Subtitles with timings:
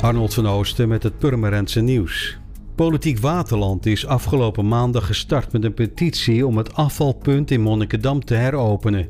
[0.00, 2.38] Arnold van Oosten met het Purmerendse nieuws.
[2.74, 8.34] Politiek Waterland is afgelopen maandag gestart met een petitie om het afvalpunt in Monnikendam te
[8.34, 9.08] heropenen.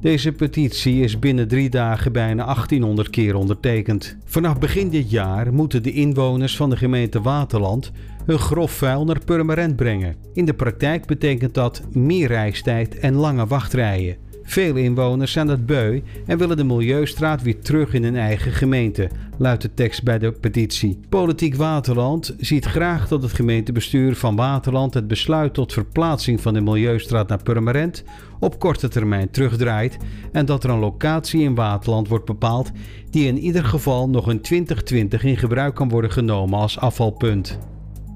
[0.00, 4.16] Deze petitie is binnen drie dagen bijna 1800 keer ondertekend.
[4.24, 7.92] Vanaf begin dit jaar moeten de inwoners van de gemeente Waterland
[8.26, 10.16] hun grof vuil naar Purmerend brengen.
[10.34, 14.16] In de praktijk betekent dat meer reistijd en lange wachtrijen.
[14.50, 19.10] Veel inwoners zijn dat beu en willen de Milieustraat weer terug in hun eigen gemeente,
[19.38, 20.98] luidt de tekst bij de petitie.
[21.08, 26.60] Politiek Waterland ziet graag dat het gemeentebestuur van Waterland het besluit tot verplaatsing van de
[26.60, 28.04] Milieustraat naar Purmerend
[28.40, 29.98] op korte termijn terugdraait
[30.32, 32.70] en dat er een locatie in Waterland wordt bepaald
[33.10, 37.58] die in ieder geval nog in 2020 in gebruik kan worden genomen als afvalpunt.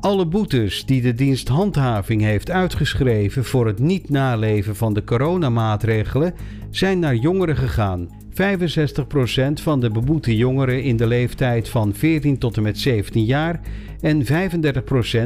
[0.05, 6.35] Alle boetes die de dienst handhaving heeft uitgeschreven voor het niet naleven van de coronamaatregelen
[6.71, 8.09] zijn naar jongeren gegaan.
[8.35, 13.61] 65% van de beboete jongeren in de leeftijd van 14 tot en met 17 jaar
[14.01, 14.29] en 35%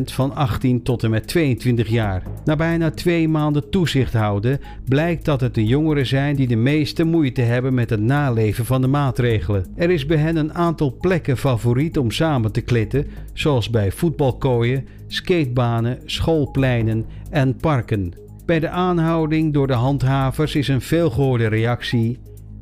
[0.04, 2.22] van 18 tot en met 22 jaar.
[2.44, 7.04] Na bijna twee maanden toezicht houden blijkt dat het de jongeren zijn die de meeste
[7.04, 9.66] moeite hebben met het naleven van de maatregelen.
[9.76, 14.86] Er is bij hen een aantal plekken favoriet om samen te klitten, zoals bij voetbalkooien,
[15.06, 18.12] skatebanen, schoolpleinen en parken.
[18.46, 22.18] Bij de aanhouding door de handhavers is een veelgehoorde reactie: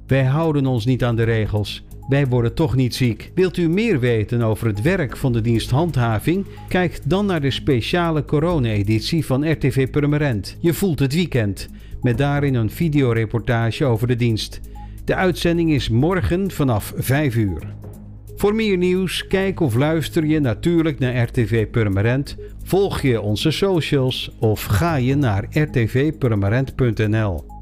[0.07, 1.85] wij houden ons niet aan de regels.
[2.09, 3.33] Wij worden toch niet ziek.
[3.35, 6.47] Wilt u meer weten over het werk van de dienst handhaving?
[6.69, 10.57] Kijk dan naar de speciale corona-editie van RTV Purmerend.
[10.61, 11.69] Je voelt het weekend,
[12.03, 14.61] met daarin een videoreportage over de dienst.
[15.05, 17.75] De uitzending is morgen vanaf 5 uur.
[18.37, 24.31] Voor meer nieuws, kijk of luister je natuurlijk naar RTV Purmerend, volg je onze socials
[24.39, 27.55] of ga je naar rtvpurmerend.nl.